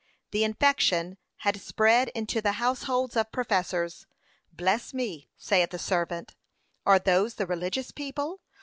p. 0.31 0.39
534. 0.39 0.39
The 0.39 0.45
infection 1.11 1.17
had 1.37 1.61
spread 1.61 2.07
into 2.15 2.41
the 2.41 2.53
households 2.53 3.15
of 3.15 3.31
professors. 3.31 4.07
'Bless 4.51 4.95
me, 4.95 5.29
saith 5.37 5.71
a 5.75 5.77
servant, 5.77 6.33
are 6.87 6.97
those 6.97 7.35
the 7.35 7.45
religious 7.45 7.91
people! 7.91 8.39